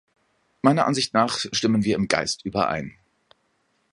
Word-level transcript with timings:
Meiner 0.63 0.87
Ansicht 0.87 1.13
nach 1.13 1.37
stimmen 1.51 1.83
wir 1.83 1.93
im 1.95 2.07
Geist 2.07 2.43
überein. 2.43 2.95